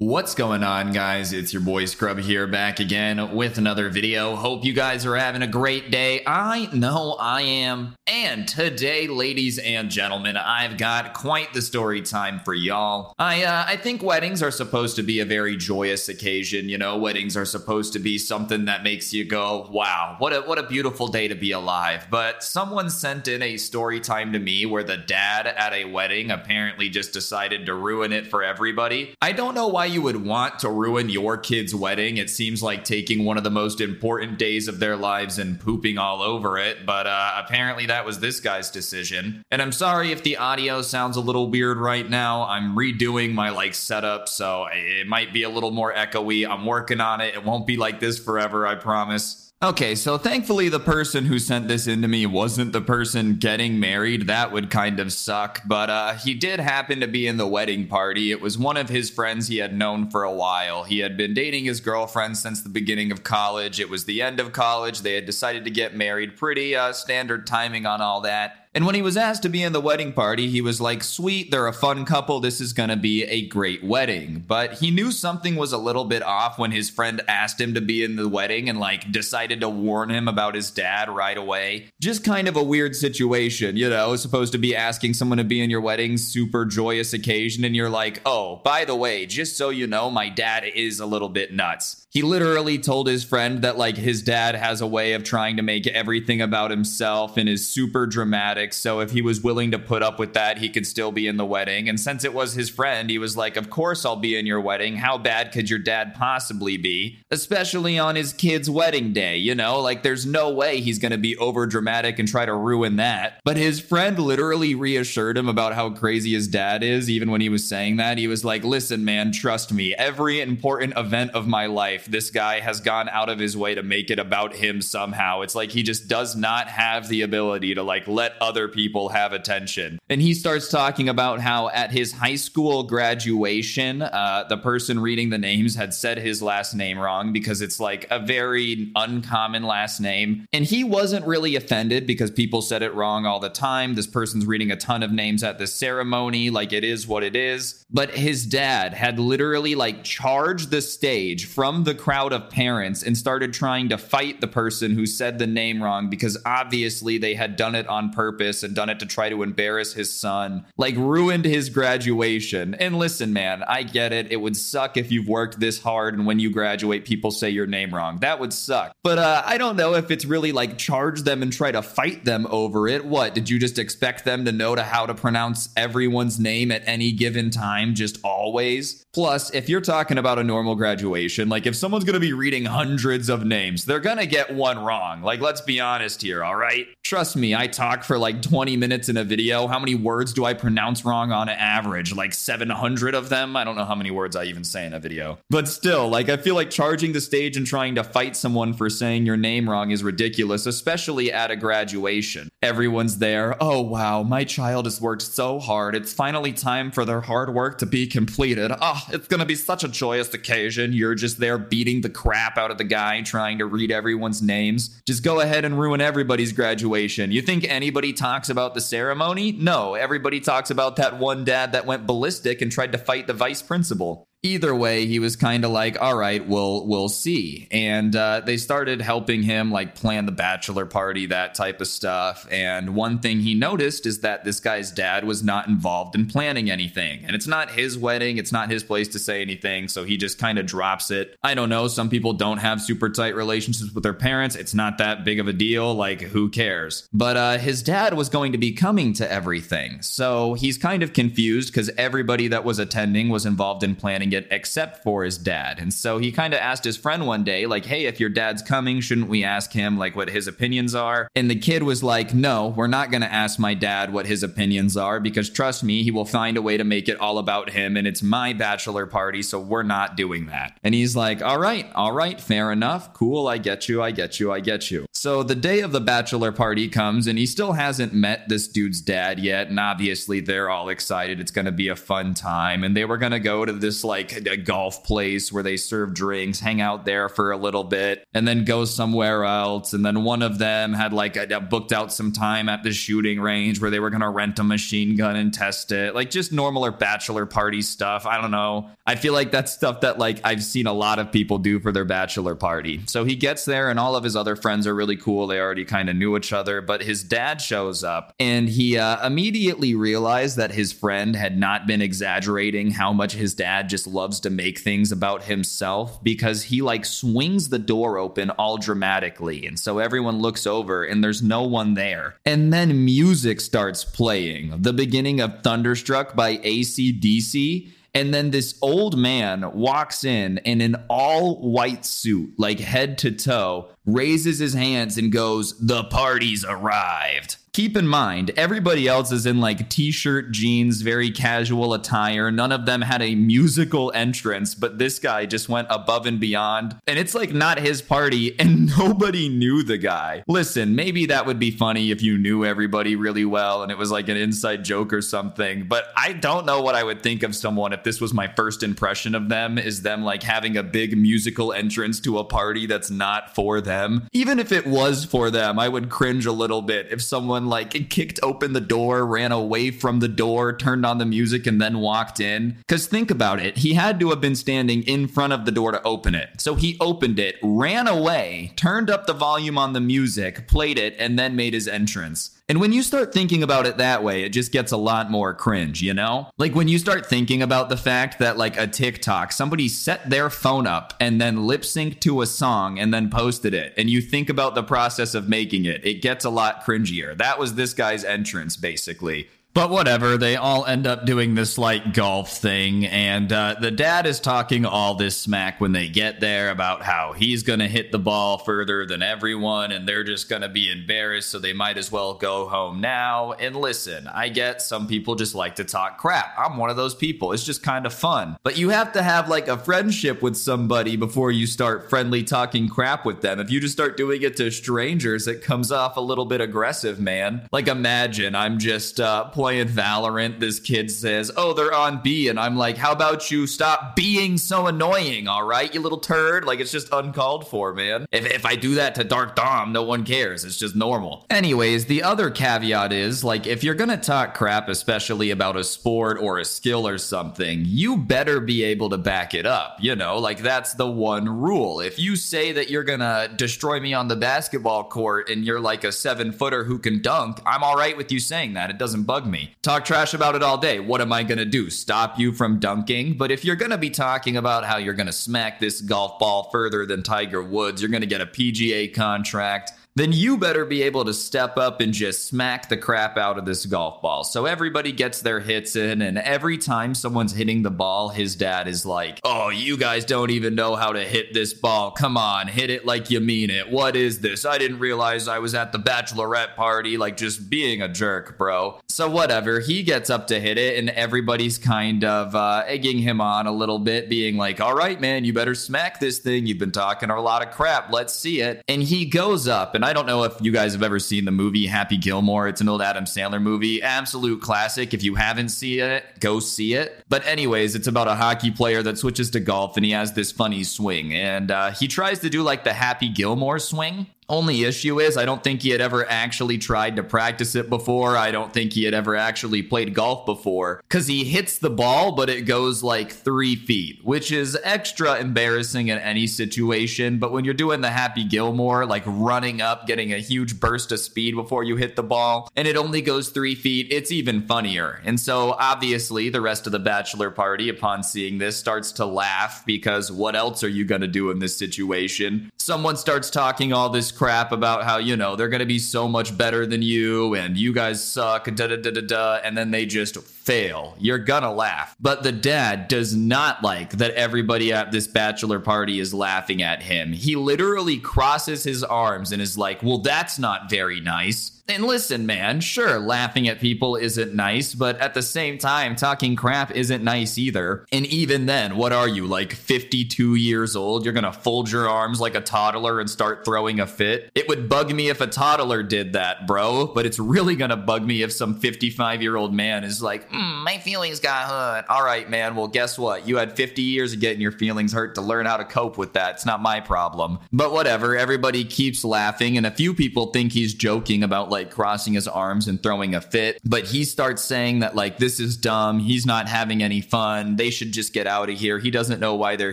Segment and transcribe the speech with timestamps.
[0.00, 1.32] What's going on, guys?
[1.32, 4.36] It's your boy Scrub here, back again with another video.
[4.36, 6.22] Hope you guys are having a great day.
[6.24, 7.96] I know I am.
[8.06, 13.12] And today, ladies and gentlemen, I've got quite the story time for y'all.
[13.18, 16.68] I uh, I think weddings are supposed to be a very joyous occasion.
[16.68, 20.42] You know, weddings are supposed to be something that makes you go, "Wow, what a
[20.42, 24.38] what a beautiful day to be alive." But someone sent in a story time to
[24.38, 29.16] me where the dad at a wedding apparently just decided to ruin it for everybody.
[29.20, 32.16] I don't know why you would want to ruin your kid's wedding.
[32.16, 35.98] It seems like taking one of the most important days of their lives and pooping
[35.98, 39.42] all over it, but uh, apparently that was this guy's decision.
[39.50, 42.44] And I'm sorry if the audio sounds a little weird right now.
[42.44, 46.48] I'm redoing my like setup, so it might be a little more echoey.
[46.48, 47.34] I'm working on it.
[47.34, 49.47] It won't be like this forever, I promise.
[49.60, 53.80] Okay, so thankfully the person who sent this in to me wasn't the person getting
[53.80, 54.28] married.
[54.28, 57.88] That would kind of suck, but uh, he did happen to be in the wedding
[57.88, 58.30] party.
[58.30, 60.84] It was one of his friends he had known for a while.
[60.84, 63.80] He had been dating his girlfriend since the beginning of college.
[63.80, 65.00] It was the end of college.
[65.00, 66.36] They had decided to get married.
[66.36, 68.67] Pretty uh, standard timing on all that.
[68.78, 71.50] And when he was asked to be in the wedding party, he was like, sweet,
[71.50, 72.38] they're a fun couple.
[72.38, 74.44] This is going to be a great wedding.
[74.46, 77.80] But he knew something was a little bit off when his friend asked him to
[77.80, 81.88] be in the wedding and like decided to warn him about his dad right away.
[82.00, 85.60] Just kind of a weird situation, you know, supposed to be asking someone to be
[85.60, 87.64] in your wedding, super joyous occasion.
[87.64, 91.06] And you're like, oh, by the way, just so you know, my dad is a
[91.06, 92.06] little bit nuts.
[92.18, 95.62] He literally told his friend that like his dad has a way of trying to
[95.62, 98.72] make everything about himself and is super dramatic.
[98.72, 101.36] So if he was willing to put up with that, he could still be in
[101.36, 101.88] the wedding.
[101.88, 104.60] And since it was his friend, he was like, Of course I'll be in your
[104.60, 104.96] wedding.
[104.96, 107.18] How bad could your dad possibly be?
[107.30, 109.78] Especially on his kid's wedding day, you know?
[109.78, 113.40] Like there's no way he's gonna be over dramatic and try to ruin that.
[113.44, 117.48] But his friend literally reassured him about how crazy his dad is, even when he
[117.48, 118.18] was saying that.
[118.18, 122.30] He was like, Listen, man, trust me, every important event of my life life, this
[122.30, 125.42] guy has gone out of his way to make it about him somehow.
[125.42, 129.32] It's like he just does not have the ability to like let other people have
[129.32, 129.98] attention.
[130.08, 135.30] And he starts talking about how at his high school graduation, uh, the person reading
[135.30, 140.00] the names had said his last name wrong because it's like a very uncommon last
[140.00, 140.46] name.
[140.52, 143.94] And he wasn't really offended because people said it wrong all the time.
[143.94, 147.36] This person's reading a ton of names at this ceremony, like it is what it
[147.36, 147.84] is.
[147.90, 153.16] But his dad had literally like charged the stage from the crowd of parents and
[153.16, 157.56] started trying to fight the person who said the name wrong because obviously they had
[157.56, 161.46] done it on purpose and done it to try to embarrass his son, like ruined
[161.46, 162.74] his graduation.
[162.74, 164.30] And listen, man, I get it.
[164.30, 167.66] It would suck if you've worked this hard and when you graduate, people say your
[167.66, 168.18] name wrong.
[168.18, 168.92] That would suck.
[169.02, 172.26] But uh, I don't know if it's really like charge them and try to fight
[172.26, 173.06] them over it.
[173.06, 173.34] What?
[173.34, 177.12] Did you just expect them to know to how to pronounce everyone's name at any
[177.12, 179.06] given time, just always?
[179.14, 182.64] Plus, if you're talking about a normal graduation, like if someone's going to be reading
[182.64, 185.22] hundreds of names, they're going to get one wrong.
[185.22, 186.86] Like, let's be honest here, all right?
[187.02, 189.66] Trust me, I talk for like 20 minutes in a video.
[189.66, 192.14] How many words do I pronounce wrong on average?
[192.14, 193.56] Like 700 of them?
[193.56, 195.38] I don't know how many words I even say in a video.
[195.48, 198.90] But still, like, I feel like charging the stage and trying to fight someone for
[198.90, 202.48] saying your name wrong is ridiculous, especially at a graduation.
[202.62, 203.56] Everyone's there.
[203.60, 205.94] Oh, wow, my child has worked so hard.
[205.94, 208.72] It's finally time for their hard work to be completed.
[208.80, 210.92] Oh, it's going to be such a joyous occasion.
[210.92, 215.00] You're just there beating the crap out of the guy trying to read everyone's names.
[215.06, 217.32] Just go ahead and ruin everybody's graduation.
[217.32, 219.52] You think anybody talks about the ceremony?
[219.52, 223.34] No, everybody talks about that one dad that went ballistic and tried to fight the
[223.34, 227.66] vice principal either way he was kind of like all right we'll we'll see.
[227.70, 232.46] And uh, they started helping him like plan the bachelor party that type of stuff.
[232.50, 236.70] And one thing he noticed is that this guy's dad was not involved in planning
[236.70, 237.24] anything.
[237.24, 240.38] And it's not his wedding it's not his place to say anything so he just
[240.38, 241.36] kind of drops it.
[241.42, 244.98] I don't know some people don't have super tight relationships with their parents it's not
[244.98, 247.08] that big of a deal like who cares?
[247.12, 250.00] But uh, his dad was going to be coming to everything.
[250.02, 254.46] So he's kind of confused because everybody that was attending was involved in planning it
[254.50, 255.78] except for his dad.
[255.78, 258.62] And so he kind of asked his friend one day, like, hey, if your dad's
[258.62, 261.28] coming, shouldn't we ask him, like, what his opinions are?
[261.34, 264.42] And the kid was like, no, we're not going to ask my dad what his
[264.42, 267.70] opinions are because trust me, he will find a way to make it all about
[267.70, 267.96] him.
[267.96, 270.78] And it's my bachelor party, so we're not doing that.
[270.82, 273.12] And he's like, all right, all right, fair enough.
[273.14, 275.06] Cool, I get you, I get you, I get you.
[275.12, 279.00] So the day of the bachelor party comes, and he still hasn't met this dude's
[279.00, 279.68] dad yet.
[279.68, 281.40] And obviously, they're all excited.
[281.40, 282.84] It's going to be a fun time.
[282.84, 285.76] And they were going to go to this, like, like a golf place where they
[285.76, 289.92] serve drinks, hang out there for a little bit, and then go somewhere else.
[289.92, 293.40] And then one of them had like a, booked out some time at the shooting
[293.40, 296.14] range where they were going to rent a machine gun and test it.
[296.14, 298.26] Like just normal or bachelor party stuff.
[298.26, 298.90] I don't know.
[299.06, 301.92] I feel like that's stuff that like I've seen a lot of people do for
[301.92, 303.00] their bachelor party.
[303.06, 305.46] So he gets there and all of his other friends are really cool.
[305.46, 309.24] They already kind of knew each other, but his dad shows up and he uh,
[309.24, 314.40] immediately realized that his friend had not been exaggerating how much his dad just loves
[314.40, 319.66] to make things about himself because he like swings the door open all dramatically.
[319.66, 322.36] And so everyone looks over and there's no one there.
[322.44, 327.92] And then music starts playing, the beginning of Thunderstruck by ACDC.
[328.14, 333.30] And then this old man walks in in an all white suit, like head to
[333.30, 339.46] toe, raises his hands and goes, The party's arrived keep in mind, everybody else is
[339.46, 342.50] in like t shirt, jeans, very casual attire.
[342.50, 346.96] None of them had a musical entrance, but this guy just went above and beyond.
[347.06, 350.42] And it's like not his party, and nobody knew the guy.
[350.48, 354.10] Listen, maybe that would be funny if you knew everybody really well and it was
[354.10, 357.54] like an inside joke or something, but I don't know what I would think of
[357.54, 361.16] someone if this was my first impression of them is them like having a big
[361.16, 364.26] musical entrance to a party that's not for them.
[364.32, 368.10] Even if it was for them, I would cringe a little bit if someone like
[368.10, 371.98] kicked open the door, ran away from the door, turned on the music, and then
[371.98, 372.76] walked in.
[372.78, 375.92] Because think about it, he had to have been standing in front of the door
[375.92, 376.50] to open it.
[376.58, 381.14] So he opened it, ran away, turned up the volume on the music, played it,
[381.18, 382.57] and then made his entrance.
[382.70, 385.54] And when you start thinking about it that way, it just gets a lot more
[385.54, 386.50] cringe, you know?
[386.58, 390.50] Like when you start thinking about the fact that, like a TikTok, somebody set their
[390.50, 394.20] phone up and then lip synced to a song and then posted it, and you
[394.20, 397.34] think about the process of making it, it gets a lot cringier.
[397.38, 399.48] That was this guy's entrance, basically.
[399.74, 404.26] But whatever, they all end up doing this like golf thing, and uh, the dad
[404.26, 408.18] is talking all this smack when they get there about how he's gonna hit the
[408.18, 412.34] ball further than everyone, and they're just gonna be embarrassed, so they might as well
[412.34, 413.52] go home now.
[413.52, 416.58] And listen, I get some people just like to talk crap.
[416.58, 417.52] I'm one of those people.
[417.52, 418.56] It's just kind of fun.
[418.64, 422.88] But you have to have like a friendship with somebody before you start friendly talking
[422.88, 423.60] crap with them.
[423.60, 427.20] If you just start doing it to strangers, it comes off a little bit aggressive,
[427.20, 427.68] man.
[427.70, 432.46] Like imagine I'm just uh, playing Valorant, this kid says, Oh, they're on B.
[432.46, 436.64] And I'm like, How about you stop being so annoying, all right, you little turd?
[436.64, 438.26] Like, it's just uncalled for, man.
[438.30, 440.64] If, if I do that to Dark Dom, no one cares.
[440.64, 441.44] It's just normal.
[441.50, 446.38] Anyways, the other caveat is like, if you're gonna talk crap, especially about a sport
[446.38, 449.96] or a skill or something, you better be able to back it up.
[449.98, 451.98] You know, like, that's the one rule.
[451.98, 456.04] If you say that you're gonna destroy me on the basketball court and you're like
[456.04, 458.90] a seven footer who can dunk, I'm all right with you saying that.
[458.90, 459.74] It doesn't bug me.
[459.82, 461.00] Talk trash about it all day.
[461.00, 461.90] What am I going to do?
[461.90, 463.36] Stop you from dunking?
[463.36, 466.38] But if you're going to be talking about how you're going to smack this golf
[466.38, 470.84] ball further than Tiger Woods, you're going to get a PGA contract, then you better
[470.84, 474.42] be able to step up and just smack the crap out of this golf ball.
[474.42, 478.88] So everybody gets their hits in, and every time someone's hitting the ball, his dad
[478.88, 482.10] is like, Oh, you guys don't even know how to hit this ball.
[482.10, 483.90] Come on, hit it like you mean it.
[483.90, 484.64] What is this?
[484.64, 489.00] I didn't realize I was at the bachelorette party, like just being a jerk, bro.
[489.08, 493.40] So, whatever, he gets up to hit it, and everybody's kind of uh, egging him
[493.40, 496.66] on a little bit, being like, All right, man, you better smack this thing.
[496.66, 498.12] You've been talking a lot of crap.
[498.12, 498.82] Let's see it.
[498.88, 501.50] And he goes up, and I don't know if you guys have ever seen the
[501.50, 502.66] movie Happy Gilmore.
[502.66, 505.12] It's an old Adam Sandler movie, absolute classic.
[505.12, 507.26] If you haven't seen it, go see it.
[507.28, 510.50] But, anyways, it's about a hockey player that switches to golf and he has this
[510.50, 511.34] funny swing.
[511.34, 515.44] And uh, he tries to do like the Happy Gilmore swing, only issue is, I
[515.44, 518.36] don't think he had ever actually tried to practice it before.
[518.36, 521.02] I don't think he had ever actually played golf before.
[521.08, 526.08] Because he hits the ball, but it goes like three feet, which is extra embarrassing
[526.08, 527.38] in any situation.
[527.38, 531.20] But when you're doing the Happy Gilmore, like running up, getting a huge burst of
[531.20, 535.20] speed before you hit the ball, and it only goes three feet, it's even funnier.
[535.24, 539.84] And so, obviously, the rest of the bachelor party, upon seeing this, starts to laugh
[539.84, 542.70] because what else are you going to do in this situation?
[542.88, 546.26] Someone starts talking all this crap about how, you know, they're going to be so
[546.26, 549.90] much better than you and you guys suck, da da da da da, and then
[549.90, 551.14] they just fail.
[551.18, 552.16] You're gonna laugh.
[552.18, 557.02] But the dad does not like that everybody at this bachelor party is laughing at
[557.02, 557.34] him.
[557.34, 561.77] He literally crosses his arms and is like, well, that's not very nice.
[561.90, 566.54] And listen, man, sure, laughing at people isn't nice, but at the same time, talking
[566.54, 568.04] crap isn't nice either.
[568.12, 571.24] And even then, what are you, like 52 years old?
[571.24, 574.50] You're gonna fold your arms like a toddler and start throwing a fit?
[574.54, 578.22] It would bug me if a toddler did that, bro, but it's really gonna bug
[578.22, 582.04] me if some 55 year old man is like, mm, my feelings got hurt.
[582.10, 583.48] All right, man, well, guess what?
[583.48, 586.34] You had 50 years of getting your feelings hurt to learn how to cope with
[586.34, 586.56] that.
[586.56, 587.60] It's not my problem.
[587.72, 591.90] But whatever, everybody keeps laughing, and a few people think he's joking about like, like
[591.90, 593.78] crossing his arms and throwing a fit.
[593.84, 596.18] But he starts saying that, like, this is dumb.
[596.18, 597.76] He's not having any fun.
[597.76, 598.98] They should just get out of here.
[598.98, 599.92] He doesn't know why they're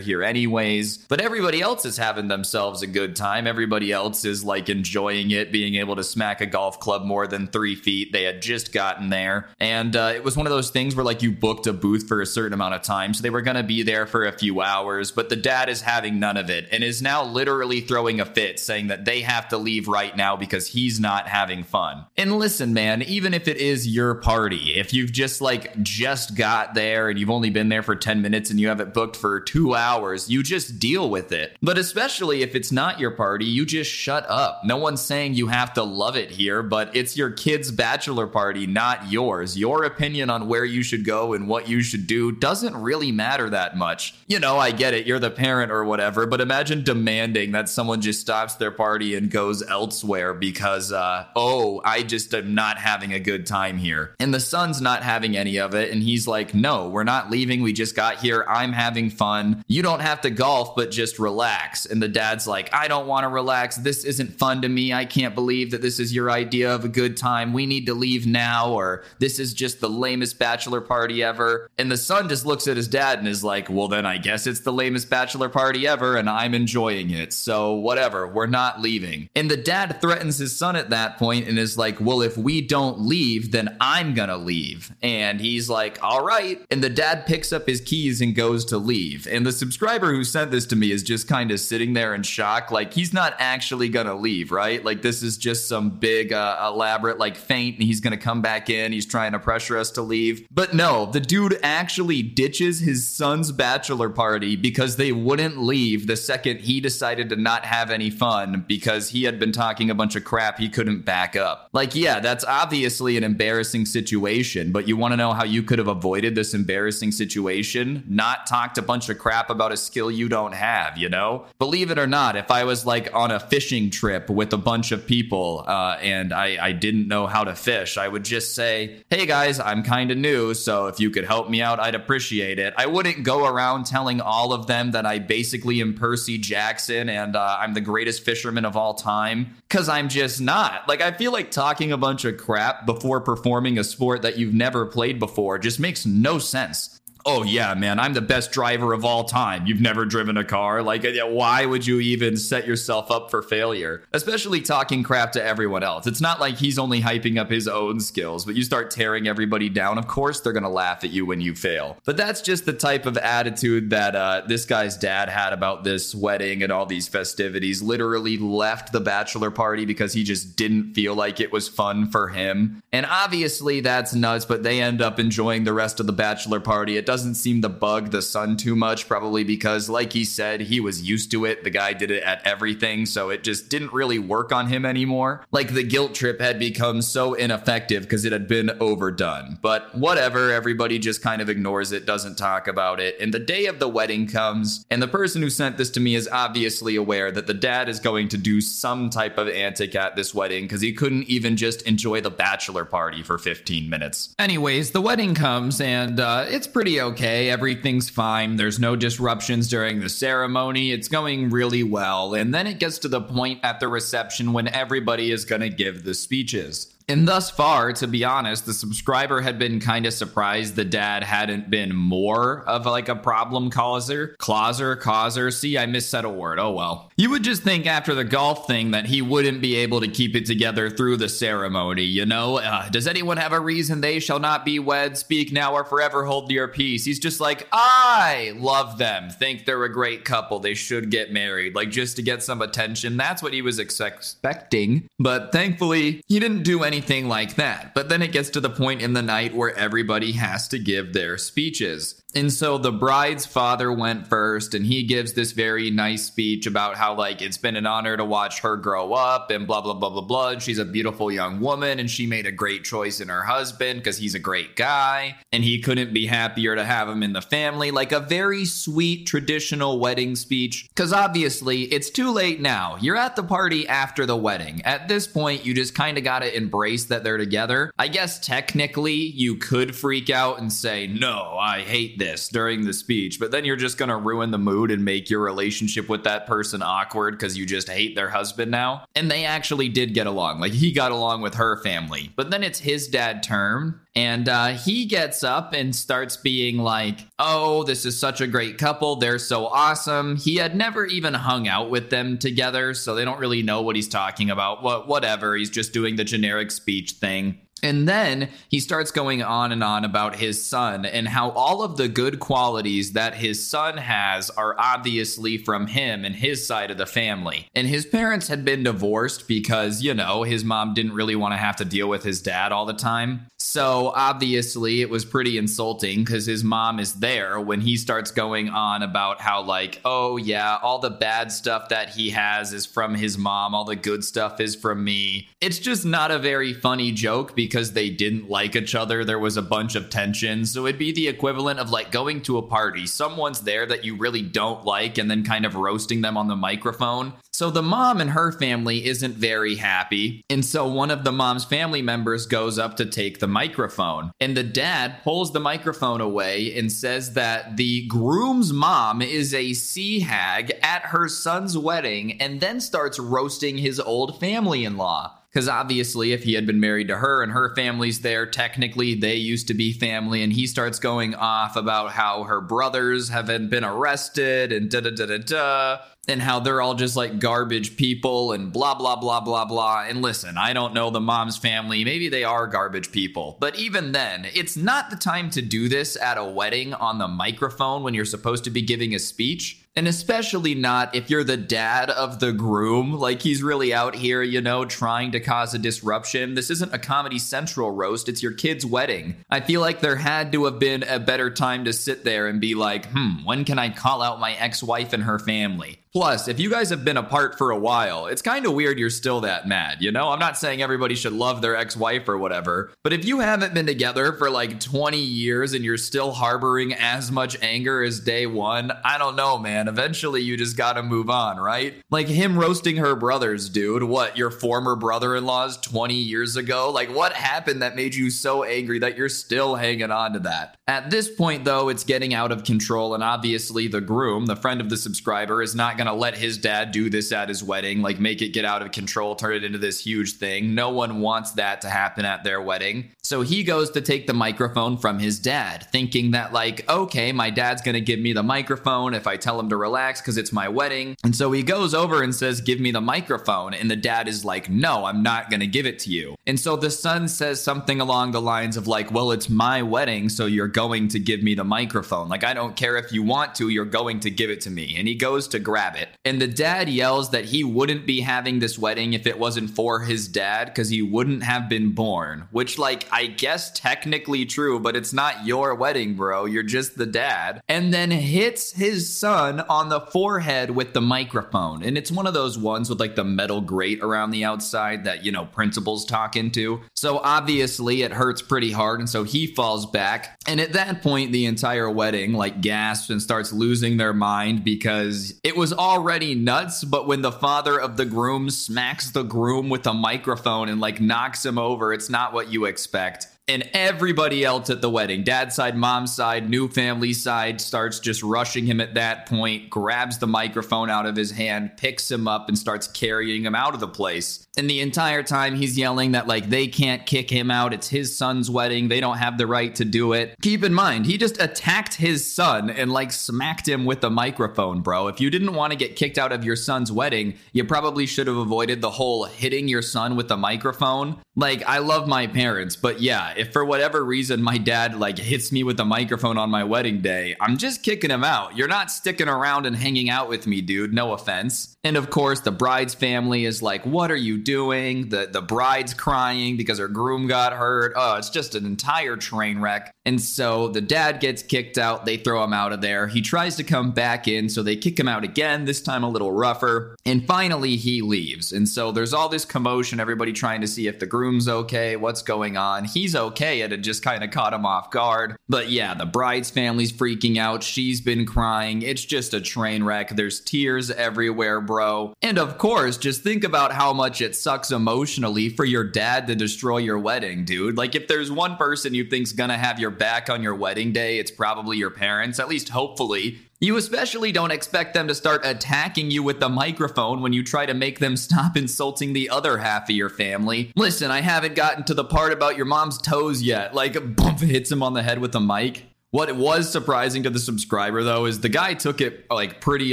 [0.00, 0.98] here, anyways.
[1.06, 3.46] But everybody else is having themselves a good time.
[3.46, 7.46] Everybody else is like enjoying it, being able to smack a golf club more than
[7.46, 8.12] three feet.
[8.12, 9.48] They had just gotten there.
[9.60, 12.20] And uh, it was one of those things where, like, you booked a booth for
[12.20, 13.14] a certain amount of time.
[13.14, 15.12] So they were going to be there for a few hours.
[15.12, 18.58] But the dad is having none of it and is now literally throwing a fit,
[18.58, 22.06] saying that they have to leave right now because he's not having fun fun.
[22.16, 26.72] And listen, man, even if it is your party, if you've just like just got
[26.72, 29.40] there and you've only been there for 10 minutes and you have it booked for
[29.40, 31.54] two hours, you just deal with it.
[31.60, 34.62] But especially if it's not your party, you just shut up.
[34.64, 38.66] No one's saying you have to love it here, but it's your kid's bachelor party,
[38.66, 39.58] not yours.
[39.58, 43.50] Your opinion on where you should go and what you should do doesn't really matter
[43.50, 44.14] that much.
[44.28, 48.00] You know, I get it, you're the parent or whatever, but imagine demanding that someone
[48.00, 52.78] just stops their party and goes elsewhere because, uh, oh, oh, I just am not
[52.78, 54.14] having a good time here.
[54.20, 55.90] And the son's not having any of it.
[55.90, 57.62] And he's like, no, we're not leaving.
[57.62, 58.44] We just got here.
[58.48, 59.64] I'm having fun.
[59.66, 61.86] You don't have to golf, but just relax.
[61.86, 63.76] And the dad's like, I don't want to relax.
[63.76, 64.92] This isn't fun to me.
[64.92, 67.52] I can't believe that this is your idea of a good time.
[67.52, 71.70] We need to leave now, or this is just the lamest bachelor party ever.
[71.78, 74.46] And the son just looks at his dad and is like, well, then I guess
[74.46, 77.32] it's the lamest bachelor party ever, and I'm enjoying it.
[77.32, 79.28] So whatever, we're not leaving.
[79.34, 82.36] And the dad threatens his son at that point and and is like, Well, if
[82.36, 84.92] we don't leave, then I'm gonna leave.
[85.02, 86.60] And he's like, All right.
[86.70, 89.26] And the dad picks up his keys and goes to leave.
[89.26, 92.22] And the subscriber who sent this to me is just kind of sitting there in
[92.22, 92.70] shock.
[92.70, 94.84] Like, he's not actually gonna leave, right?
[94.84, 98.68] Like, this is just some big, uh, elaborate, like, feint, and he's gonna come back
[98.68, 98.92] in.
[98.92, 100.46] He's trying to pressure us to leave.
[100.50, 106.16] But no, the dude actually ditches his son's bachelor party because they wouldn't leave the
[106.16, 110.16] second he decided to not have any fun because he had been talking a bunch
[110.16, 111.68] of crap he couldn't back up.
[111.72, 115.78] Like, yeah, that's obviously an embarrassing situation, but you want to know how you could
[115.78, 118.04] have avoided this embarrassing situation?
[118.08, 121.46] Not talked a bunch of crap about a skill you don't have, you know?
[121.58, 124.92] Believe it or not, if I was like on a fishing trip with a bunch
[124.92, 129.02] of people uh, and I, I didn't know how to fish, I would just say,
[129.10, 132.58] hey guys, I'm kind of new, so if you could help me out, I'd appreciate
[132.58, 132.74] it.
[132.76, 137.36] I wouldn't go around telling all of them that I basically am Percy Jackson and
[137.36, 140.88] uh, I'm the greatest fisherman of all time, because I'm just not.
[140.88, 144.54] Like, I feel like talking a bunch of crap before performing a sport that you've
[144.54, 149.04] never played before just makes no sense oh yeah, man, I'm the best driver of
[149.04, 149.66] all time.
[149.66, 150.82] You've never driven a car.
[150.82, 154.04] Like, why would you even set yourself up for failure?
[154.12, 156.06] Especially talking crap to everyone else.
[156.06, 159.68] It's not like he's only hyping up his own skills, but you start tearing everybody
[159.68, 159.98] down.
[159.98, 161.98] Of course, they're going to laugh at you when you fail.
[162.04, 166.14] But that's just the type of attitude that uh, this guy's dad had about this
[166.14, 167.82] wedding and all these festivities.
[167.82, 172.28] Literally left the bachelor party because he just didn't feel like it was fun for
[172.28, 172.80] him.
[172.92, 176.96] And obviously, that's nuts, but they end up enjoying the rest of the bachelor party.
[176.96, 180.60] It doesn't doesn't seem to bug the son too much, probably because, like he said,
[180.60, 181.64] he was used to it.
[181.64, 185.42] The guy did it at everything, so it just didn't really work on him anymore.
[185.50, 189.58] Like the guilt trip had become so ineffective because it had been overdone.
[189.62, 193.16] But whatever, everybody just kind of ignores it, doesn't talk about it.
[193.18, 196.16] And the day of the wedding comes, and the person who sent this to me
[196.16, 200.16] is obviously aware that the dad is going to do some type of antic at
[200.16, 204.34] this wedding because he couldn't even just enjoy the bachelor party for 15 minutes.
[204.38, 207.05] Anyways, the wedding comes, and uh, it's pretty okay.
[207.48, 208.56] Everything's fine.
[208.56, 210.92] There's no disruptions during the ceremony.
[210.92, 212.34] It's going really well.
[212.34, 215.68] And then it gets to the point at the reception when everybody is going to
[215.68, 216.95] give the speeches.
[217.08, 221.22] And thus far, to be honest, the subscriber had been kind of surprised the dad
[221.22, 224.34] hadn't been more of like a problem causer.
[224.38, 225.52] Causer, causer.
[225.52, 226.58] See, I missaid a word.
[226.58, 227.12] Oh well.
[227.16, 230.34] You would just think after the golf thing that he wouldn't be able to keep
[230.34, 232.58] it together through the ceremony, you know?
[232.58, 235.16] Uh, does anyone have a reason they shall not be wed?
[235.16, 237.04] Speak now or forever hold your peace.
[237.04, 239.30] He's just like, I love them.
[239.30, 240.58] Think they're a great couple.
[240.58, 241.76] They should get married.
[241.76, 243.16] Like just to get some attention.
[243.16, 245.08] That's what he was ex- expecting.
[245.20, 247.92] But thankfully, he didn't do anything anything like that.
[247.94, 251.12] But then it gets to the point in the night where everybody has to give
[251.12, 252.22] their speeches.
[252.36, 256.94] And so the bride's father went first, and he gives this very nice speech about
[256.94, 260.10] how, like, it's been an honor to watch her grow up and blah, blah, blah,
[260.10, 260.50] blah, blah.
[260.50, 264.00] And she's a beautiful young woman, and she made a great choice in her husband
[264.00, 267.40] because he's a great guy, and he couldn't be happier to have him in the
[267.40, 267.90] family.
[267.90, 270.88] Like a very sweet traditional wedding speech.
[270.90, 272.98] Because obviously, it's too late now.
[273.00, 274.82] You're at the party after the wedding.
[274.82, 277.90] At this point, you just kind of got to embrace that they're together.
[277.98, 282.92] I guess technically, you could freak out and say, No, I hate this during the
[282.92, 286.24] speech, but then you're just going to ruin the mood and make your relationship with
[286.24, 289.04] that person awkward because you just hate their husband now.
[289.14, 290.60] And they actually did get along.
[290.60, 292.32] Like he got along with her family.
[292.36, 297.20] But then it's his dad turn and uh, he gets up and starts being like,
[297.38, 299.16] Oh, this is such a great couple.
[299.16, 300.36] They're so awesome.
[300.36, 303.94] He had never even hung out with them together, so they don't really know what
[303.94, 304.82] he's talking about.
[304.82, 305.54] What, whatever.
[305.54, 307.58] He's just doing the generic speech thing.
[307.82, 311.98] And then he starts going on and on about his son and how all of
[311.98, 316.96] the good qualities that his son has are obviously from him and his side of
[316.96, 317.68] the family.
[317.74, 321.58] And his parents had been divorced because, you know, his mom didn't really want to
[321.58, 323.46] have to deal with his dad all the time.
[323.58, 328.70] So obviously it was pretty insulting because his mom is there when he starts going
[328.70, 333.14] on about how, like, oh yeah, all the bad stuff that he has is from
[333.14, 335.50] his mom, all the good stuff is from me.
[335.60, 339.24] It's just not a very funny joke because they didn't like each other.
[339.24, 340.64] There was a bunch of tension.
[340.64, 343.06] So it'd be the equivalent of like going to a party.
[343.06, 346.56] Someone's there that you really don't like and then kind of roasting them on the
[346.56, 347.32] microphone.
[347.52, 350.44] So the mom and her family isn't very happy.
[350.50, 354.30] And so one of the mom's family members goes up to take the microphone.
[354.40, 359.72] And the dad pulls the microphone away and says that the groom's mom is a
[359.72, 365.35] sea hag at her son's wedding and then starts roasting his old family in law.
[365.56, 369.36] Because obviously, if he had been married to her and her family's there, technically they
[369.36, 370.42] used to be family.
[370.42, 375.12] And he starts going off about how her brothers haven't been arrested and da da
[375.12, 375.98] da da da
[376.28, 380.04] and how they're all just like garbage people and blah blah blah blah blah.
[380.06, 382.04] And listen, I don't know the mom's family.
[382.04, 383.56] Maybe they are garbage people.
[383.58, 387.28] But even then, it's not the time to do this at a wedding on the
[387.28, 389.85] microphone when you're supposed to be giving a speech.
[389.96, 394.42] And especially not if you're the dad of the groom, like he's really out here,
[394.42, 396.54] you know, trying to cause a disruption.
[396.54, 399.36] This isn't a Comedy Central roast, it's your kid's wedding.
[399.48, 402.60] I feel like there had to have been a better time to sit there and
[402.60, 405.98] be like, hmm, when can I call out my ex wife and her family?
[406.16, 409.10] Plus, if you guys have been apart for a while, it's kind of weird you're
[409.10, 410.30] still that mad, you know?
[410.30, 413.74] I'm not saying everybody should love their ex wife or whatever, but if you haven't
[413.74, 418.46] been together for like 20 years and you're still harboring as much anger as day
[418.46, 419.88] one, I don't know, man.
[419.88, 421.92] Eventually you just gotta move on, right?
[422.10, 424.04] Like him roasting her brothers, dude.
[424.04, 426.90] What, your former brother in law's 20 years ago?
[426.90, 430.78] Like, what happened that made you so angry that you're still hanging on to that?
[430.88, 434.80] At this point, though, it's getting out of control, and obviously the groom, the friend
[434.80, 438.02] of the subscriber, is not gonna to let his dad do this at his wedding,
[438.02, 440.74] like make it get out of control, turn it into this huge thing.
[440.74, 443.10] No one wants that to happen at their wedding.
[443.22, 447.50] So he goes to take the microphone from his dad, thinking that, like, okay, my
[447.50, 450.52] dad's going to give me the microphone if I tell him to relax because it's
[450.52, 451.16] my wedding.
[451.24, 453.74] And so he goes over and says, Give me the microphone.
[453.74, 456.36] And the dad is like, No, I'm not going to give it to you.
[456.46, 460.28] And so the son says something along the lines of, like, Well, it's my wedding,
[460.28, 462.28] so you're going to give me the microphone.
[462.28, 464.94] Like, I don't care if you want to, you're going to give it to me.
[464.96, 466.08] And he goes to grab it.
[466.24, 470.00] And the dad yells that he wouldn't be having this wedding if it wasn't for
[470.00, 472.48] his dad because he wouldn't have been born.
[472.50, 476.44] Which, like, I guess technically true, but it's not your wedding, bro.
[476.44, 477.60] You're just the dad.
[477.68, 481.82] And then hits his son on the forehead with the microphone.
[481.82, 485.24] And it's one of those ones with like the metal grate around the outside that,
[485.24, 486.80] you know, principals talk into.
[486.94, 489.00] So obviously it hurts pretty hard.
[489.00, 490.38] And so he falls back.
[490.46, 495.38] And at that point, the entire wedding like gasps and starts losing their mind because
[495.42, 496.84] it was already nuts.
[496.84, 501.00] But when the father of the groom smacks the groom with a microphone and like
[501.00, 505.22] knocks him over, it's not what you expect and everybody else at the wedding.
[505.22, 510.18] Dad's side mom's side new family side starts just rushing him at that point grabs
[510.18, 513.80] the microphone out of his hand picks him up and starts carrying him out of
[513.80, 514.46] the place.
[514.58, 517.72] And the entire time he's yelling that like they can't kick him out.
[517.72, 518.88] It's his son's wedding.
[518.88, 520.34] They don't have the right to do it.
[520.42, 524.80] Keep in mind he just attacked his son and like smacked him with the microphone
[524.80, 525.06] bro.
[525.06, 528.26] If you didn't want to get kicked out of your son's wedding you probably should
[528.26, 532.76] have avoided the whole hitting your son with the microphone Like, I love my parents,
[532.76, 536.48] but yeah, if for whatever reason my dad like hits me with a microphone on
[536.48, 538.56] my wedding day, I'm just kicking him out.
[538.56, 540.94] You're not sticking around and hanging out with me, dude.
[540.94, 541.76] No offense.
[541.84, 545.92] And of course, the bride's family is like, "What are you doing?" The the bride's
[545.92, 547.92] crying because her groom got hurt.
[547.94, 549.92] Oh, it's just an entire train wreck.
[550.06, 552.06] And so the dad gets kicked out.
[552.06, 553.08] They throw him out of there.
[553.08, 555.64] He tries to come back in, so they kick him out again.
[555.64, 556.96] This time a little rougher.
[557.04, 558.52] And finally, he leaves.
[558.52, 560.00] And so there's all this commotion.
[560.00, 562.84] Everybody trying to see if the groom groom's okay, what's going on.
[562.84, 565.36] He's okay, it just kind of caught him off guard.
[565.48, 567.64] But yeah, the bride's family's freaking out.
[567.64, 568.82] She's been crying.
[568.82, 570.10] It's just a train wreck.
[570.10, 572.14] There's tears everywhere, bro.
[572.22, 576.36] And of course, just think about how much it sucks emotionally for your dad to
[576.36, 577.76] destroy your wedding, dude.
[577.76, 581.18] Like, if there's one person you think's gonna have your back on your wedding day,
[581.18, 583.40] it's probably your parents, at least hopefully.
[583.58, 587.64] You especially don't expect them to start attacking you with the microphone when you try
[587.64, 590.72] to make them stop insulting the other half of your family.
[590.76, 593.74] Listen, I haven't gotten to the part about your mom's toes yet.
[593.74, 595.86] Like, bump hits him on the head with a mic.
[596.10, 599.92] What was surprising to the subscriber though is the guy took it like pretty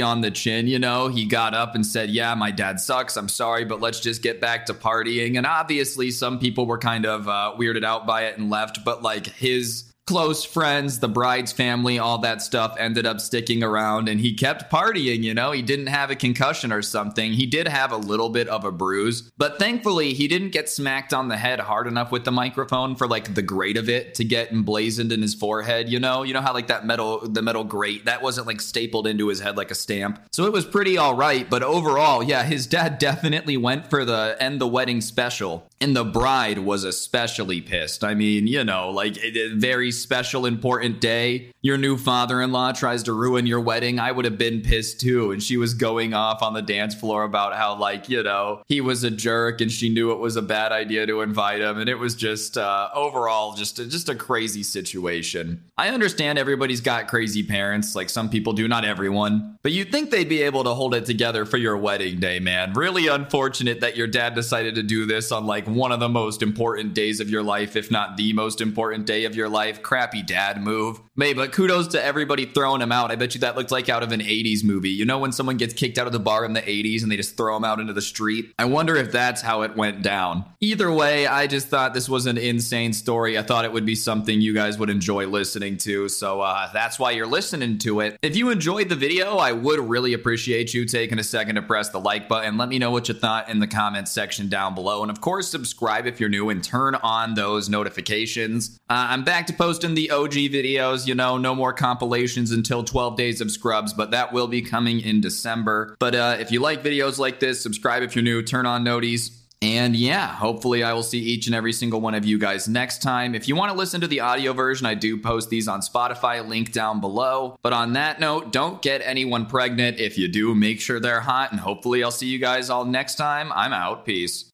[0.00, 1.08] on the chin, you know.
[1.08, 3.16] He got up and said, "Yeah, my dad sucks.
[3.16, 7.04] I'm sorry, but let's just get back to partying." And obviously some people were kind
[7.04, 11.52] of uh, weirded out by it and left, but like his close friends, the bride's
[11.52, 15.52] family, all that stuff ended up sticking around and he kept partying, you know.
[15.52, 17.32] He didn't have a concussion or something.
[17.32, 21.14] He did have a little bit of a bruise, but thankfully he didn't get smacked
[21.14, 24.24] on the head hard enough with the microphone for like the grate of it to
[24.24, 26.22] get emblazoned in his forehead, you know.
[26.22, 29.40] You know how like that metal the metal grate that wasn't like stapled into his
[29.40, 30.20] head like a stamp.
[30.32, 34.36] So it was pretty all right, but overall, yeah, his dad definitely went for the
[34.38, 35.66] end the wedding special.
[35.80, 38.04] And the bride was especially pissed.
[38.04, 41.50] I mean, you know, like a very special, important day.
[41.60, 43.98] Your new father in law tries to ruin your wedding.
[43.98, 45.32] I would have been pissed too.
[45.32, 48.80] And she was going off on the dance floor about how, like, you know, he
[48.80, 51.78] was a jerk and she knew it was a bad idea to invite him.
[51.78, 55.64] And it was just uh, overall just a, just a crazy situation.
[55.76, 59.58] I understand everybody's got crazy parents, like some people do, not everyone.
[59.62, 62.74] But you'd think they'd be able to hold it together for your wedding day, man.
[62.74, 66.42] Really unfortunate that your dad decided to do this on like one of the most
[66.42, 70.22] important days of your life, if not the most important day of your life crappy
[70.22, 71.00] dad move.
[71.16, 73.10] May, but kudos to everybody throwing him out.
[73.10, 74.90] I bet you that looked like out of an 80s movie.
[74.90, 77.16] You know, when someone gets kicked out of the bar in the 80s and they
[77.16, 78.52] just throw him out into the street?
[78.58, 80.44] I wonder if that's how it went down.
[80.60, 83.38] Either way, I just thought this was an insane story.
[83.38, 86.08] I thought it would be something you guys would enjoy listening to.
[86.08, 88.18] So uh, that's why you're listening to it.
[88.22, 91.90] If you enjoyed the video, I would really appreciate you taking a second to press
[91.90, 92.56] the like button.
[92.56, 95.02] Let me know what you thought in the comments section down below.
[95.02, 98.76] And of course, subscribe if you're new and turn on those notifications.
[98.90, 101.06] Uh, I'm back to posting the OG videos.
[101.06, 104.98] You know, no more compilations until 12 days of scrubs, but that will be coming
[104.98, 105.94] in December.
[106.00, 109.30] But uh, if you like videos like this, subscribe if you're new, turn on noties.
[109.62, 113.00] And yeah, hopefully I will see each and every single one of you guys next
[113.00, 113.36] time.
[113.36, 116.46] If you want to listen to the audio version, I do post these on Spotify,
[116.46, 117.56] link down below.
[117.62, 120.00] But on that note, don't get anyone pregnant.
[120.00, 123.14] If you do, make sure they're hot, and hopefully I'll see you guys all next
[123.14, 123.52] time.
[123.52, 124.04] I'm out.
[124.04, 124.50] Peace.